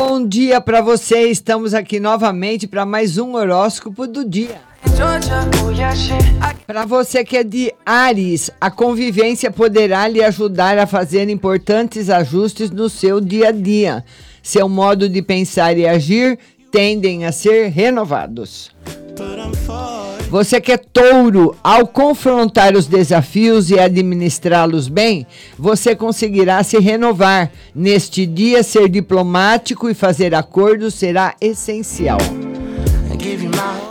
[0.00, 1.22] Bom dia para você.
[1.22, 4.60] Estamos aqui novamente para mais um horóscopo do dia.
[6.64, 12.70] Para você que é de Ares, a convivência poderá lhe ajudar a fazer importantes ajustes
[12.70, 14.04] no seu dia a dia.
[14.40, 16.38] Seu modo de pensar e agir
[16.70, 18.70] tendem a ser renovados.
[20.30, 25.26] Você que é touro, ao confrontar os desafios e administrá-los bem,
[25.58, 27.50] você conseguirá se renovar.
[27.74, 32.18] Neste dia, ser diplomático e fazer acordos será essencial.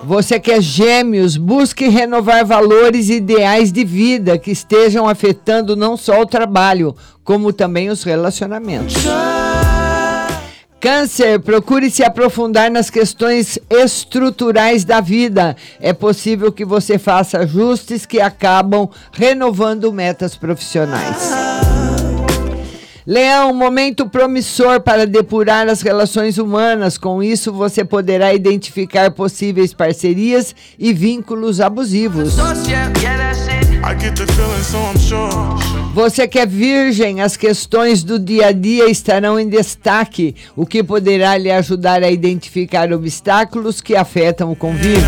[0.03, 5.97] Você que é gêmeos, busque renovar valores e ideais de vida que estejam afetando não
[5.97, 8.93] só o trabalho, como também os relacionamentos.
[10.79, 15.55] Câncer, procure se aprofundar nas questões estruturais da vida.
[15.79, 21.31] É possível que você faça ajustes que acabam renovando metas profissionais.
[23.05, 26.97] Leão, momento promissor para depurar as relações humanas.
[26.97, 32.35] Com isso, você poderá identificar possíveis parcerias e vínculos abusivos.
[32.35, 33.67] that's it.
[33.83, 33.93] I
[35.97, 40.83] Você que é virgem, as questões do dia a dia estarão em destaque, o que
[40.83, 45.01] poderá lhe ajudar a identificar obstáculos que afetam o convívio.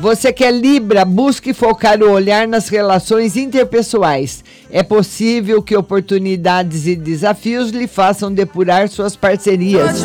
[0.00, 4.42] Você que é Libra, busque focar o olhar nas relações interpessoais.
[4.70, 10.04] É possível que oportunidades e desafios lhe façam depurar suas parcerias.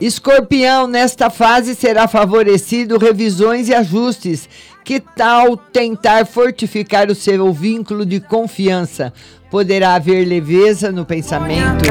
[0.00, 4.48] Escorpião, nesta fase será favorecido revisões e ajustes.
[4.84, 9.12] Que tal tentar fortificar o seu vínculo de confiança?
[9.50, 11.84] Poderá haver leveza no pensamento.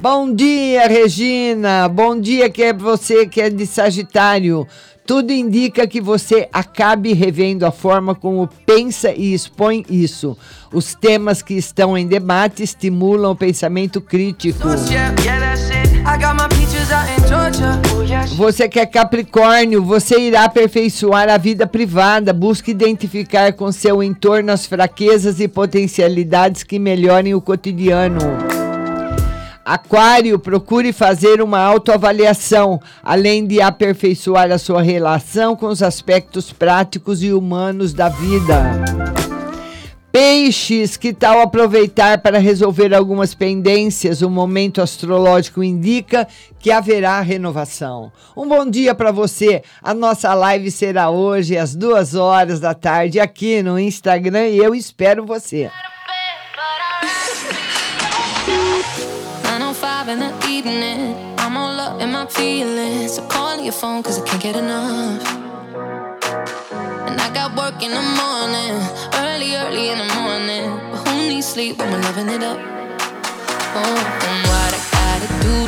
[0.00, 1.88] Bom dia, Regina.
[1.88, 4.66] Bom dia que é você que é de Sagitário.
[5.04, 10.36] Tudo indica que você acabe revendo a forma como pensa e expõe isso.
[10.72, 14.66] Os temas que estão em debate estimulam o pensamento crítico.
[14.90, 15.46] Yeah, yeah.
[18.36, 22.32] Você que é Capricórnio, você irá aperfeiçoar a vida privada.
[22.32, 28.18] Busque identificar com seu entorno as fraquezas e potencialidades que melhorem o cotidiano.
[29.64, 37.22] Aquário, procure fazer uma autoavaliação, além de aperfeiçoar a sua relação com os aspectos práticos
[37.22, 39.15] e humanos da vida.
[40.18, 44.22] Peixes, que tal aproveitar para resolver algumas pendências?
[44.22, 46.26] O momento astrológico indica
[46.58, 48.10] que haverá renovação.
[48.34, 49.62] Um bom dia para você.
[49.82, 54.74] A nossa live será hoje às duas horas da tarde aqui no Instagram e eu
[54.74, 55.70] espero você.
[71.56, 72.58] sleep, but I'm loving it up.
[73.78, 73.96] Oh,
[74.28, 75.65] and what I gotta do